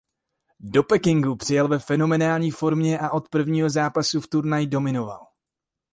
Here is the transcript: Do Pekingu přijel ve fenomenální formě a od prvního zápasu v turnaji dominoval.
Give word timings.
Do 0.59 0.83
Pekingu 0.83 1.35
přijel 1.35 1.67
ve 1.67 1.79
fenomenální 1.79 2.51
formě 2.51 2.99
a 2.99 3.09
od 3.11 3.29
prvního 3.29 3.69
zápasu 3.69 4.21
v 4.21 4.27
turnaji 4.27 4.67
dominoval. 4.67 5.27